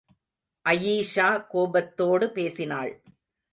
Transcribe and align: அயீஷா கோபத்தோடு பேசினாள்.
அயீஷா 0.65 1.27
கோபத்தோடு 1.47 2.29
பேசினாள். 2.29 2.91